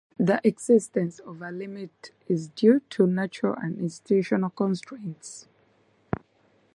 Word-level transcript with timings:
The 0.17 0.41
existence 0.43 1.19
of 1.19 1.43
a 1.43 1.51
limit 1.51 2.09
is 2.27 2.47
due 2.47 2.79
to 2.89 3.05
natural 3.05 3.53
and 3.53 3.77
institutional 3.77 4.49
constraints. 4.49 5.47